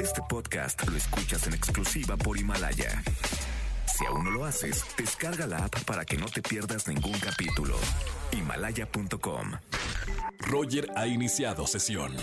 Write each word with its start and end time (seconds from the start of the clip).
Este 0.00 0.22
podcast 0.28 0.86
lo 0.88 0.96
escuchas 0.96 1.46
en 1.46 1.54
exclusiva 1.54 2.16
por 2.16 2.38
Himalaya. 2.38 3.02
Si 3.86 4.06
aún 4.06 4.24
no 4.24 4.30
lo 4.30 4.44
haces, 4.44 4.84
descarga 4.96 5.46
la 5.46 5.64
app 5.64 5.84
para 5.84 6.04
que 6.04 6.16
no 6.16 6.26
te 6.26 6.40
pierdas 6.40 6.86
ningún 6.86 7.18
capítulo. 7.18 7.76
Himalaya.com. 8.32 9.52
Roger 10.40 10.88
ha 10.96 11.06
iniciado 11.06 11.66
sesión. 11.66 12.14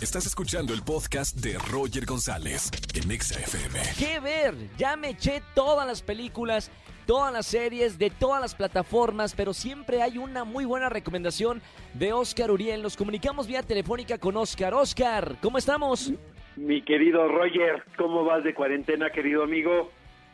Estás 0.00 0.26
escuchando 0.26 0.72
el 0.72 0.82
podcast 0.82 1.36
de 1.36 1.58
Roger 1.58 2.06
González 2.06 2.70
en 2.94 3.10
Exa 3.10 3.38
FM. 3.38 3.80
¿Qué 3.98 4.20
ver? 4.20 4.54
Ya 4.78 4.96
me 4.96 5.10
eché 5.10 5.42
todas 5.54 5.86
las 5.86 6.00
películas, 6.00 6.70
todas 7.06 7.32
las 7.32 7.46
series, 7.46 7.98
de 7.98 8.08
todas 8.08 8.40
las 8.40 8.54
plataformas, 8.54 9.34
pero 9.34 9.52
siempre 9.52 10.00
hay 10.00 10.16
una 10.16 10.44
muy 10.44 10.64
buena 10.64 10.88
recomendación 10.88 11.60
de 11.94 12.12
Oscar 12.12 12.50
Uriel. 12.50 12.82
Nos 12.82 12.96
comunicamos 12.96 13.46
vía 13.46 13.62
telefónica 13.62 14.16
con 14.16 14.36
Oscar. 14.36 14.72
Oscar, 14.72 15.36
¿cómo 15.42 15.58
estamos? 15.58 16.12
Mi 16.58 16.82
querido 16.82 17.28
Roger, 17.28 17.84
¿cómo 17.96 18.24
vas 18.24 18.42
de 18.42 18.52
cuarentena, 18.52 19.10
querido 19.10 19.44
amigo? 19.44 19.92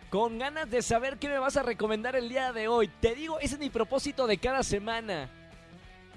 Con 0.08 0.38
ganas 0.38 0.70
de 0.70 0.80
saber 0.80 1.18
qué 1.18 1.28
me 1.28 1.38
vas 1.38 1.58
a 1.58 1.62
recomendar 1.62 2.16
el 2.16 2.30
día 2.30 2.52
de 2.52 2.66
hoy. 2.66 2.88
Te 3.00 3.14
digo, 3.14 3.38
ese 3.40 3.56
es 3.56 3.60
mi 3.60 3.68
propósito 3.68 4.26
de 4.26 4.38
cada 4.38 4.62
semana. 4.62 5.28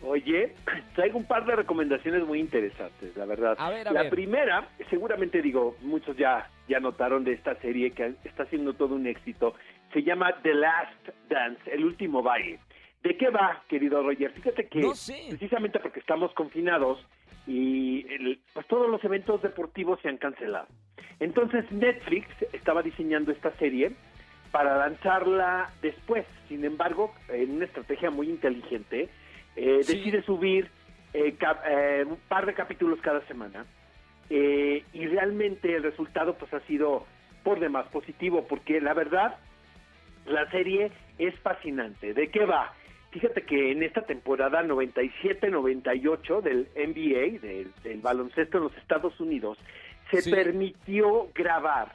Oye, 0.01 0.53
traigo 0.95 1.17
un 1.17 1.25
par 1.25 1.45
de 1.45 1.57
recomendaciones 1.57 2.25
muy 2.25 2.39
interesantes, 2.39 3.17
la 3.17 3.25
verdad. 3.25 3.55
A 3.59 3.69
ver, 3.69 3.89
a 3.89 3.91
la 3.91 4.03
ver. 4.03 4.11
primera, 4.11 4.69
seguramente 4.89 5.41
digo, 5.41 5.75
muchos 5.81 6.15
ya, 6.15 6.49
ya 6.69 6.79
notaron 6.79 7.25
de 7.25 7.33
esta 7.33 7.55
serie 7.55 7.91
que 7.91 8.13
está 8.23 8.45
siendo 8.45 8.73
todo 8.73 8.95
un 8.95 9.07
éxito. 9.07 9.55
Se 9.91 10.03
llama 10.03 10.33
The 10.41 10.53
Last 10.53 11.09
Dance, 11.27 11.69
el 11.69 11.83
último 11.83 12.23
baile. 12.23 12.59
¿De 13.07 13.15
qué 13.15 13.29
va, 13.29 13.63
querido 13.69 14.03
Roger? 14.03 14.31
Fíjate 14.31 14.67
que 14.67 14.81
No 14.81 14.93
sé. 14.93 15.27
precisamente 15.29 15.79
porque 15.79 16.01
estamos 16.01 16.33
confinados 16.33 16.99
y 17.47 18.05
el- 18.11 18.39
pues 18.53 18.67
todos 18.67 18.89
los 18.89 19.01
eventos 19.05 19.41
deportivos 19.41 19.97
se 20.01 20.09
han 20.09 20.17
cancelado. 20.17 20.67
Entonces 21.21 21.71
Netflix 21.71 22.27
estaba 22.51 22.83
diseñando 22.83 23.31
esta 23.31 23.51
serie 23.57 23.93
para 24.51 24.75
lanzarla 24.77 25.69
después. 25.81 26.25
Sin 26.49 26.65
embargo, 26.65 27.13
en 27.29 27.51
una 27.51 27.65
estrategia 27.65 28.09
muy 28.11 28.29
inteligente, 28.29 29.07
eh, 29.55 29.79
Sí. 29.83 29.95
decide 29.97 30.21
subir 30.23 30.69
eh, 31.13 31.35
cap- 31.39 31.63
eh, 31.65 32.03
un 32.05 32.17
par 32.27 32.45
de 32.45 32.53
capítulos 32.53 32.99
cada 33.01 33.21
semana. 33.27 33.65
Eh, 34.29 34.83
y 34.91 35.07
realmente 35.07 35.73
el 35.73 35.81
resultado 35.83 36.33
pues 36.37 36.53
ha 36.53 36.59
sido 36.67 37.05
por 37.43 37.61
demás 37.61 37.87
positivo, 37.87 38.45
porque 38.47 38.81
la 38.81 38.93
verdad, 38.93 39.37
la 40.25 40.51
serie 40.51 40.91
es 41.17 41.33
fascinante. 41.39 42.13
¿De 42.13 42.27
qué 42.29 42.45
va? 42.45 42.73
Fíjate 43.11 43.43
que 43.43 43.71
en 43.71 43.83
esta 43.83 44.01
temporada 44.01 44.61
97-98 44.63 46.41
del 46.41 46.67
NBA, 46.75 47.39
del, 47.39 47.71
del 47.83 48.01
baloncesto 48.01 48.57
en 48.57 48.63
los 48.65 48.77
Estados 48.77 49.19
Unidos, 49.19 49.57
se 50.11 50.21
Sí. 50.21 50.31
permitió 50.31 51.29
grabar, 51.33 51.93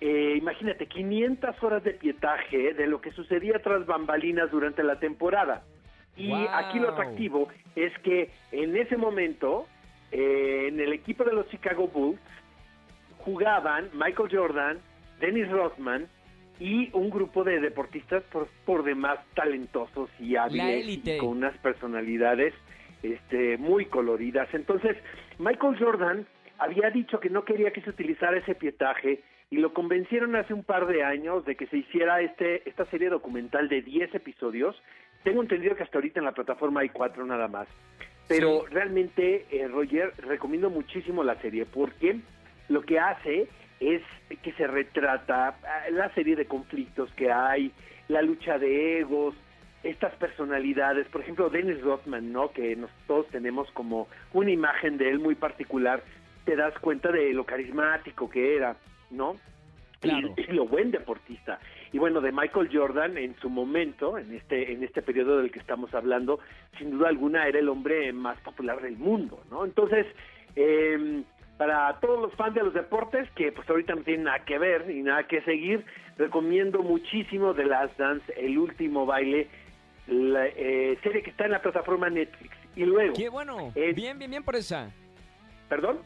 eh, 0.00 0.34
imagínate, 0.36 0.86
500 0.86 1.62
horas 1.62 1.82
de 1.82 1.92
pietaje 1.92 2.74
de 2.74 2.86
lo 2.86 3.00
que 3.00 3.10
sucedía 3.12 3.58
tras 3.60 3.86
bambalinas 3.86 4.50
durante 4.50 4.82
la 4.82 4.98
temporada. 4.98 5.62
Y 6.16 6.28
Wow. 6.28 6.48
aquí 6.52 6.78
lo 6.78 6.90
atractivo 6.90 7.48
es 7.74 7.92
que 8.00 8.30
en 8.52 8.76
ese 8.76 8.96
momento, 8.96 9.66
eh, 10.12 10.66
en 10.68 10.78
el 10.78 10.92
equipo 10.92 11.24
de 11.24 11.32
los 11.32 11.48
Chicago 11.48 11.88
Bulls, 11.88 12.20
jugaban 13.18 13.88
Michael 13.94 14.28
Jordan, 14.30 14.78
Dennis 15.20 15.50
Rodman 15.50 16.06
y 16.60 16.90
un 16.92 17.10
grupo 17.10 17.42
de 17.44 17.60
deportistas 17.60 18.22
por, 18.24 18.48
por 18.64 18.84
demás 18.84 19.18
talentosos 19.34 20.08
y 20.20 20.36
hábiles 20.36 20.86
y 20.88 21.18
con 21.18 21.30
unas 21.30 21.56
personalidades 21.58 22.54
este, 23.02 23.58
muy 23.58 23.86
coloridas. 23.86 24.48
Entonces, 24.54 24.96
Michael 25.38 25.76
Jordan 25.78 26.26
había 26.58 26.90
dicho 26.90 27.18
que 27.20 27.28
no 27.30 27.44
quería 27.44 27.72
que 27.72 27.80
se 27.82 27.90
utilizara 27.90 28.38
ese 28.38 28.54
pietaje 28.54 29.22
y 29.50 29.56
lo 29.58 29.72
convencieron 29.74 30.36
hace 30.36 30.54
un 30.54 30.62
par 30.64 30.86
de 30.86 31.02
años 31.04 31.44
de 31.44 31.56
que 31.56 31.66
se 31.66 31.78
hiciera 31.78 32.20
este 32.22 32.68
esta 32.68 32.84
serie 32.86 33.08
documental 33.10 33.68
de 33.68 33.82
10 33.82 34.14
episodios. 34.14 34.80
Tengo 35.22 35.42
entendido 35.42 35.74
que 35.76 35.82
hasta 35.82 35.98
ahorita 35.98 36.20
en 36.20 36.24
la 36.26 36.32
plataforma 36.32 36.80
hay 36.80 36.88
cuatro 36.90 37.26
nada 37.26 37.48
más. 37.48 37.66
Pero 38.28 38.60
Sí. 38.60 38.66
realmente, 38.74 39.44
eh, 39.50 39.68
Roger, 39.68 40.12
recomiendo 40.18 40.70
muchísimo 40.70 41.22
la 41.24 41.34
serie 41.42 41.66
porque 41.66 42.20
lo 42.68 42.80
que 42.82 42.98
hace 42.98 43.48
es 43.80 44.02
que 44.42 44.52
se 44.52 44.66
retrata 44.66 45.56
la 45.90 46.12
serie 46.14 46.36
de 46.36 46.46
conflictos 46.46 47.10
que 47.14 47.30
hay, 47.30 47.72
la 48.08 48.22
lucha 48.22 48.58
de 48.58 49.00
egos, 49.00 49.34
estas 49.82 50.14
personalidades, 50.16 51.06
por 51.08 51.20
ejemplo, 51.20 51.50
Dennis 51.50 51.80
Rodman, 51.82 52.32
¿no? 52.32 52.50
Que 52.52 52.74
nos, 52.76 52.90
todos 53.06 53.26
tenemos 53.28 53.70
como 53.72 54.08
una 54.32 54.50
imagen 54.50 54.96
de 54.96 55.10
él 55.10 55.18
muy 55.18 55.34
particular, 55.34 56.02
te 56.44 56.56
das 56.56 56.72
cuenta 56.78 57.10
de 57.12 57.32
lo 57.34 57.44
carismático 57.44 58.28
que 58.30 58.56
era, 58.56 58.76
¿no? 59.10 59.34
Y- 59.34 60.08
Claro. 60.08 60.34
Y, 60.36 60.42
lo 60.52 60.66
buen 60.66 60.90
deportista. 60.90 61.58
Y 61.92 61.98
bueno, 61.98 62.20
de 62.20 62.30
Michael 62.32 62.68
Jordan 62.70 63.16
en 63.16 63.34
su 63.36 63.48
momento, 63.48 64.18
en 64.18 64.34
este 64.34 64.72
en 64.72 64.82
este 64.82 65.00
periodo 65.00 65.38
del 65.38 65.50
que 65.50 65.58
estamos 65.60 65.94
hablando, 65.94 66.40
sin 66.78 66.90
duda 66.90 67.08
alguna 67.08 67.46
era 67.48 67.58
el 67.58 67.68
hombre 67.70 68.12
más 68.12 68.38
popular 68.40 68.82
del 68.82 68.98
mundo, 68.98 69.42
¿no? 69.50 69.64
Entonces, 69.64 70.06
eh, 70.56 71.22
para 71.56 71.98
todos 72.00 72.20
los 72.20 72.34
fans 72.34 72.54
de 72.54 72.62
los 72.62 72.74
deportes 72.74 73.30
que 73.32 73.52
pues 73.52 73.68
ahorita 73.68 73.94
no 73.94 74.02
tienen 74.02 74.24
nada 74.24 74.44
que 74.44 74.58
ver 74.58 74.90
y 74.90 75.02
nada 75.02 75.26
que 75.26 75.40
seguir, 75.42 75.84
recomiendo 76.18 76.82
muchísimo 76.82 77.54
The 77.54 77.64
Last 77.64 77.96
Dance, 77.98 78.32
el 78.36 78.58
último 78.58 79.06
baile, 79.06 79.48
la 80.08 80.46
eh, 80.46 80.98
serie 81.02 81.22
que 81.22 81.30
está 81.30 81.44
en 81.44 81.52
la 81.52 81.62
plataforma 81.62 82.10
Netflix. 82.10 82.56
Y 82.76 82.84
luego, 82.84 83.14
Qué 83.14 83.28
bueno. 83.28 83.72
Eh, 83.74 83.92
Bien, 83.94 84.18
bien, 84.18 84.30
bien 84.30 84.42
por 84.42 84.56
esa. 84.56 84.90
perdón, 85.68 86.00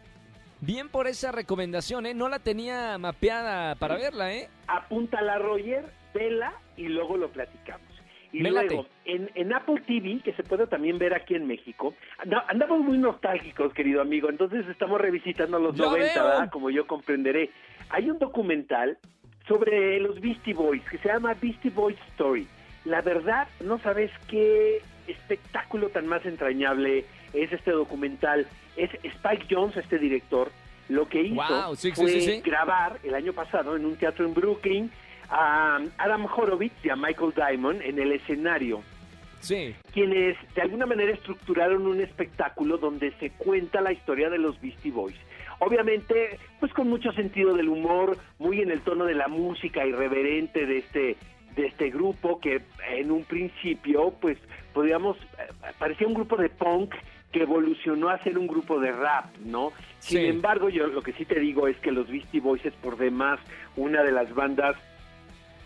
Bien 0.61 0.89
por 0.89 1.07
esa 1.07 1.31
recomendación, 1.31 2.05
¿eh? 2.07 2.15
No 2.15 2.29
la 2.29 2.41
tenía 2.41 2.99
mapeada 2.99 3.77
para 3.77 3.97
verla, 3.97 4.35
¿eh? 4.35 4.49
apúntala 4.67 5.39
Roger, 5.39 5.85
vela 6.13 6.53
y 6.77 6.89
luego 6.89 7.17
lo 7.17 7.31
platicamos. 7.31 7.87
Y 8.33 8.41
Me 8.43 8.51
luego, 8.51 8.77
late. 8.83 8.89
en, 9.07 9.31
en 9.35 9.53
Apple 9.55 9.81
TV, 9.87 10.21
que 10.23 10.33
se 10.35 10.43
puede 10.43 10.67
también 10.67 10.99
ver 10.99 11.15
aquí 11.15 11.35
en 11.35 11.47
México, 11.47 11.95
anda- 12.19 12.45
andamos 12.49 12.81
muy 12.81 12.99
nostálgicos, 12.99 13.73
querido 13.73 14.03
amigo, 14.03 14.29
entonces 14.29 14.67
estamos 14.69 15.01
revisitando 15.01 15.59
los 15.59 15.75
Ya 15.77 15.87
90, 15.87 16.13
veo. 16.15 16.25
¿verdad? 16.25 16.51
como 16.51 16.69
yo 16.71 16.87
comprenderé. 16.87 17.51
Hay 17.91 18.11
un 18.11 18.19
documental 18.19 18.99
sobre 19.47 19.99
los 20.01 20.21
Beastie 20.21 20.53
Boys 20.53 20.83
que 20.91 20.99
se 20.99 21.09
llama 21.09 21.35
Beastie 21.41 21.71
Boys 21.71 21.97
Story. 22.13 22.47
La 22.85 23.01
verdad, 23.01 23.49
no 23.65 23.79
sabes 23.79 24.11
qué 24.29 24.83
espectáculo 25.07 25.89
tan 25.89 26.07
más 26.07 26.25
entrañable 26.27 27.05
es 27.33 27.53
este 27.53 27.71
documental. 27.71 28.47
Es 28.77 28.91
Spike 29.03 29.47
Jones, 29.51 29.77
este 29.77 29.99
director, 29.99 30.51
lo 30.89 31.09
que 31.09 31.23
hizo 31.23 31.35
Wow, 31.65 31.77
sí, 31.77 31.93
fue 31.93 32.09
sí, 32.11 32.21
sí. 32.21 32.41
grabar 32.43 32.99
el 33.03 33.15
año 33.15 33.33
pasado 33.33 33.75
en 33.77 33.85
un 33.85 33.97
teatro 33.97 34.25
en 34.27 34.35
Brooklyn 34.35 34.91
a 35.31 35.79
Adam 35.99 36.27
Horowitz 36.27 36.75
y 36.85 36.91
a 36.91 36.97
Michael 36.97 37.33
Diamond 37.35 37.83
en 37.83 37.99
el 37.99 38.13
escenario, 38.13 38.83
Sí. 39.41 39.75
quienes 39.93 40.37
de 40.55 40.63
alguna 40.63 40.87
manera 40.87 41.13
estructuraron 41.13 41.87
un 41.87 42.01
espectáculo 42.01 42.79
donde 42.79 43.13
se 43.21 43.31
cuenta 43.31 43.81
la 43.81 43.93
historia 43.93 44.31
de 44.31 44.39
los 44.39 44.61
Beastie 44.61 44.91
Boys. 44.91 45.17
Obviamente, 45.61 46.39
pues 46.61 46.73
con 46.73 46.89
mucho 46.89 47.13
sentido 47.13 47.55
del 47.55 47.69
humor, 47.69 48.17
muy 48.39 48.61
en 48.61 48.71
el 48.71 48.81
tono 48.81 49.05
de 49.05 49.15
la 49.15 49.29
música 49.29 49.85
irreverente 49.87 50.67
de 50.67 50.79
este 50.79 51.17
de 51.57 51.67
este 51.67 51.91
grupo 51.91 52.39
que 52.39 52.61
en 52.89 53.11
un 53.11 53.25
principio, 53.25 54.13
pues 54.21 54.39
podríamos 54.73 55.17
eh, 55.17 55.51
parecía 55.77 56.07
un 56.07 56.15
grupo 56.15 56.37
de 56.37 56.49
punk 56.51 56.95
que 57.33 57.43
evolucionó 57.43 58.11
a 58.11 58.23
ser 58.23 58.39
un 58.39 58.47
grupo 58.47 58.79
de 58.79 58.93
rap, 58.93 59.37
¿no? 59.45 59.73
Sin 59.99 60.21
Sí. 60.21 60.27
embargo, 60.27 60.69
yo 60.69 60.87
lo 60.87 61.03
que 61.03 61.13
sí 61.15 61.25
te 61.25 61.41
digo 61.41 61.67
es 61.67 61.77
que 61.79 61.91
los 61.91 62.09
Beastie 62.09 62.41
Boys 62.41 62.65
es 62.65 62.75
por 62.75 62.97
demás 62.97 63.41
una 63.77 64.05
de 64.05 64.13
las 64.13 64.33
bandas 64.35 64.77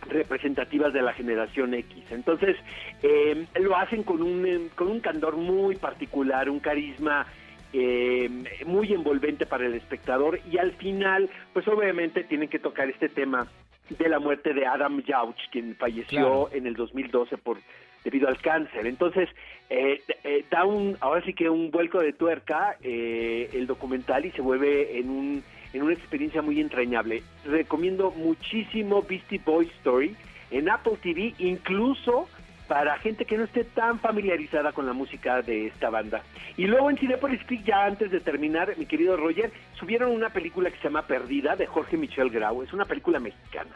representativas 0.08 0.92
de 0.92 1.02
la 1.02 1.12
generación 1.12 1.74
X. 1.74 2.04
Entonces, 2.10 2.56
eh, 3.02 3.46
lo 3.60 3.76
hacen 3.76 4.02
con 4.02 4.22
un, 4.22 4.46
eh, 4.46 4.68
con 4.74 4.88
un 4.88 5.00
candor 5.00 5.36
muy 5.36 5.76
particular, 5.76 6.50
un 6.50 6.60
carisma 6.60 7.26
eh, 7.72 8.28
muy 8.66 8.92
envolvente 8.92 9.46
para 9.46 9.66
el 9.66 9.74
espectador 9.74 10.40
y 10.50 10.58
al 10.58 10.72
final, 10.72 11.30
pues 11.52 11.66
obviamente 11.69 12.25
tienen 12.25 12.49
que 12.49 12.58
tocar 12.58 12.90
este 12.90 13.08
tema 13.08 13.46
de 13.88 14.08
la 14.08 14.19
muerte 14.19 14.52
de 14.52 14.66
Adam 14.66 15.02
Jauch, 15.02 15.37
quien 15.50 15.75
falleció 15.76 16.20
Claro. 16.20 16.49
en 16.52 16.66
el 16.66 16.75
2012 16.75 17.38
por 17.38 17.58
debido 18.04 18.28
al 18.28 18.38
cáncer. 18.38 18.87
Entonces, 18.87 19.28
eh, 19.70 20.02
eh, 20.25 20.44
da 20.50 20.64
un, 20.64 20.96
ahora 21.00 21.25
sí 21.25 21.34
que 21.34 21.49
un 21.49 21.70
vuelco 21.70 22.00
de 22.00 22.12
tuerca 22.12 22.76
eh, 22.82 23.49
el 23.52 23.66
documental 23.66 24.25
y 24.26 24.32
se 24.32 24.43
vuelve 24.43 24.99
en 24.99 25.08
un 25.08 25.44
en 25.72 25.82
una 25.82 25.94
experiencia 25.94 26.42
muy 26.42 26.60
entrañable. 26.60 27.22
Recomiendo 27.44 28.10
muchísimo 28.10 29.02
Beastie 29.02 29.40
Boy 29.44 29.66
Story 29.78 30.14
en 30.50 30.69
Apple 30.69 30.98
TV, 31.02 31.34
incluso 31.38 32.28
para 32.69 32.96
gente 32.98 33.24
que 33.24 33.36
no 33.36 33.44
esté 33.44 33.64
tan 33.64 33.98
familiarizada 33.98 34.72
con 34.72 34.86
la 34.86 34.92
música 34.92 35.42
de 35.42 35.66
esta 35.66 35.90
banda. 35.90 36.22
Y 36.56 36.66
luego 36.66 36.90
en 36.90 36.96
Cinepolis 36.96 37.42
Click, 37.44 37.64
ya 37.64 37.84
antes 37.84 38.10
de 38.10 38.20
terminar, 38.20 38.74
mi 38.78 38.86
querido 38.86 39.16
Roger, 39.16 39.50
subieron 39.74 40.10
una 40.10 40.30
película 40.30 40.70
que 40.70 40.76
se 40.78 40.84
llama 40.84 41.06
Perdida, 41.06 41.56
de 41.56 41.66
Jorge 41.66 41.96
Michel 41.96 42.30
Grau. 42.30 42.62
Es 42.62 42.72
una 42.72 42.84
película 42.84 43.18
mexicana. 43.18 43.70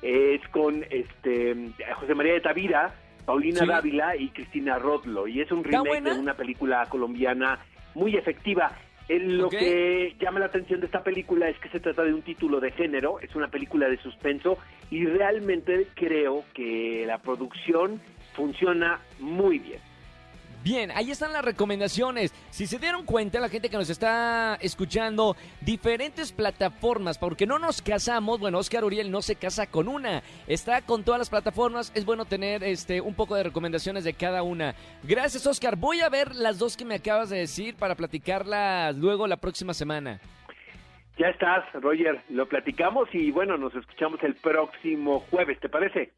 Es 0.00 0.40
con 0.48 0.84
este 0.90 1.72
José 1.96 2.14
María 2.14 2.34
de 2.34 2.40
Tavira, 2.40 2.94
Paulina 3.26 3.60
Sí. 3.60 3.66
Dávila 3.66 4.16
y 4.16 4.28
Cristina 4.30 4.78
Rodlo. 4.78 5.26
Y 5.26 5.40
es 5.40 5.50
un 5.50 5.58
¿Está 5.58 5.82
remake 5.82 6.14
de 6.14 6.18
una 6.18 6.34
película 6.34 6.86
colombiana 6.88 7.58
muy 7.94 8.16
efectiva. 8.16 8.72
Lo 9.08 9.48
que 9.48 10.14
llama 10.20 10.38
la 10.38 10.46
atención 10.46 10.80
de 10.80 10.86
esta 10.86 11.02
película 11.02 11.48
es 11.48 11.58
que 11.58 11.70
se 11.70 11.80
trata 11.80 12.02
de 12.02 12.12
un 12.12 12.20
título 12.20 12.60
de 12.60 12.72
género, 12.72 13.20
es 13.20 13.34
una 13.34 13.48
película 13.48 13.88
de 13.88 13.96
suspenso 13.98 14.58
y 14.90 15.06
realmente 15.06 15.88
creo 15.94 16.44
que 16.52 17.04
la 17.06 17.18
producción 17.18 18.02
funciona 18.34 19.00
muy 19.18 19.58
bien. 19.58 19.87
Bien, 20.64 20.90
ahí 20.90 21.10
están 21.10 21.32
las 21.32 21.44
recomendaciones. 21.44 22.34
Si 22.50 22.66
se 22.66 22.78
dieron 22.78 23.04
cuenta, 23.04 23.38
la 23.38 23.48
gente 23.48 23.70
que 23.70 23.76
nos 23.76 23.90
está 23.90 24.56
escuchando, 24.60 25.36
diferentes 25.60 26.32
plataformas, 26.32 27.16
porque 27.16 27.46
no 27.46 27.58
nos 27.58 27.80
casamos, 27.80 28.40
bueno, 28.40 28.58
Oscar 28.58 28.84
Uriel 28.84 29.10
no 29.10 29.22
se 29.22 29.36
casa 29.36 29.66
con 29.68 29.88
una, 29.88 30.22
está 30.46 30.82
con 30.82 31.04
todas 31.04 31.20
las 31.20 31.30
plataformas, 31.30 31.92
es 31.94 32.04
bueno 32.04 32.24
tener 32.24 32.64
este 32.64 33.00
un 33.00 33.14
poco 33.14 33.36
de 33.36 33.44
recomendaciones 33.44 34.04
de 34.04 34.14
cada 34.14 34.42
una. 34.42 34.74
Gracias, 35.04 35.46
Oscar. 35.46 35.76
Voy 35.76 36.00
a 36.00 36.08
ver 36.08 36.34
las 36.34 36.58
dos 36.58 36.76
que 36.76 36.84
me 36.84 36.96
acabas 36.96 37.30
de 37.30 37.38
decir 37.38 37.76
para 37.76 37.94
platicarlas 37.94 38.96
luego 38.96 39.26
la 39.26 39.36
próxima 39.36 39.72
semana. 39.74 40.20
Ya 41.18 41.28
estás, 41.28 41.64
Roger, 41.72 42.22
lo 42.28 42.46
platicamos 42.46 43.08
y 43.12 43.30
bueno, 43.32 43.56
nos 43.56 43.74
escuchamos 43.74 44.22
el 44.22 44.34
próximo 44.36 45.20
jueves, 45.30 45.58
¿te 45.58 45.68
parece? 45.68 46.12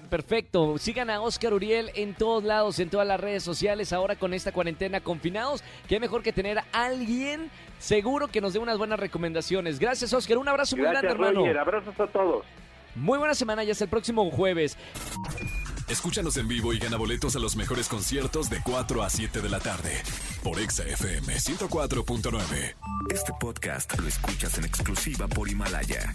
Pe- 0.00 0.08
Perfecto, 0.08 0.78
sigan 0.78 1.10
a 1.10 1.20
Oscar 1.20 1.52
Uriel 1.52 1.90
en 1.94 2.14
todos 2.14 2.42
lados, 2.44 2.78
en 2.78 2.88
todas 2.90 3.06
las 3.06 3.20
redes 3.20 3.42
sociales, 3.42 3.92
ahora 3.92 4.16
con 4.16 4.32
esta 4.32 4.52
cuarentena 4.52 5.00
confinados, 5.00 5.62
qué 5.88 6.00
mejor 6.00 6.22
que 6.22 6.32
tener 6.32 6.58
a 6.58 6.64
alguien 6.72 7.50
seguro 7.78 8.28
que 8.28 8.40
nos 8.40 8.52
dé 8.54 8.58
unas 8.60 8.78
buenas 8.78 8.98
recomendaciones. 8.98 9.78
Gracias 9.78 10.12
Oscar, 10.12 10.38
un 10.38 10.48
abrazo 10.48 10.76
muy 10.76 10.86
grande 10.86 11.08
hermano. 11.08 11.40
Roger, 11.40 11.58
abrazos 11.58 11.98
a 12.00 12.06
todos. 12.06 12.44
Muy 12.94 13.18
buena 13.18 13.34
semana 13.34 13.64
y 13.64 13.70
hasta 13.70 13.84
el 13.84 13.90
próximo 13.90 14.30
jueves. 14.30 14.78
Escúchanos 15.88 16.36
en 16.38 16.48
vivo 16.48 16.72
y 16.72 16.78
gana 16.78 16.96
boletos 16.96 17.36
a 17.36 17.38
los 17.38 17.56
mejores 17.56 17.88
conciertos 17.88 18.48
de 18.48 18.60
4 18.64 19.02
a 19.02 19.10
7 19.10 19.40
de 19.42 19.48
la 19.50 19.60
tarde 19.60 20.00
por 20.42 20.58
Exa 20.58 20.84
FM 20.84 21.34
104.9. 21.34 22.74
Este 23.12 23.32
podcast 23.38 23.98
lo 23.98 24.08
escuchas 24.08 24.56
en 24.56 24.64
exclusiva 24.64 25.28
por 25.28 25.48
Himalaya. 25.48 26.14